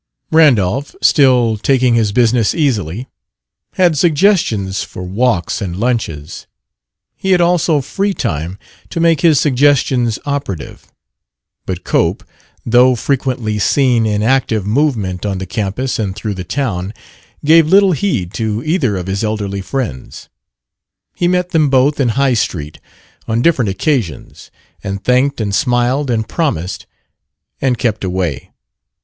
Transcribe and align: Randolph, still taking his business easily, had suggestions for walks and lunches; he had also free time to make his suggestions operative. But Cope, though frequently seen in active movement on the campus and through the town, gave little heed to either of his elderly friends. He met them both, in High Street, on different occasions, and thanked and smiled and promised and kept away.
Randolph, 0.31 0.95
still 1.03 1.57
taking 1.57 1.93
his 1.93 2.11
business 2.11 2.55
easily, 2.55 3.07
had 3.73 3.95
suggestions 3.99 4.81
for 4.83 5.03
walks 5.03 5.61
and 5.61 5.75
lunches; 5.75 6.47
he 7.15 7.33
had 7.33 7.39
also 7.39 7.81
free 7.81 8.15
time 8.15 8.57
to 8.89 8.99
make 8.99 9.21
his 9.21 9.39
suggestions 9.39 10.17
operative. 10.25 10.91
But 11.67 11.83
Cope, 11.83 12.23
though 12.65 12.95
frequently 12.95 13.59
seen 13.59 14.07
in 14.07 14.23
active 14.23 14.65
movement 14.65 15.23
on 15.23 15.37
the 15.37 15.45
campus 15.45 15.99
and 15.99 16.15
through 16.15 16.33
the 16.33 16.43
town, 16.43 16.95
gave 17.45 17.67
little 17.67 17.91
heed 17.91 18.33
to 18.33 18.63
either 18.63 18.97
of 18.97 19.05
his 19.05 19.23
elderly 19.23 19.61
friends. 19.61 20.29
He 21.13 21.27
met 21.27 21.49
them 21.51 21.69
both, 21.69 21.99
in 21.99 22.09
High 22.17 22.33
Street, 22.33 22.79
on 23.27 23.43
different 23.43 23.69
occasions, 23.69 24.49
and 24.83 25.03
thanked 25.03 25.39
and 25.39 25.53
smiled 25.53 26.09
and 26.09 26.27
promised 26.27 26.87
and 27.61 27.77
kept 27.77 28.03
away. 28.03 28.49